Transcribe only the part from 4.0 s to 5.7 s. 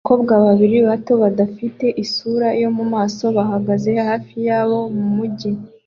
hafi yabo mumujyi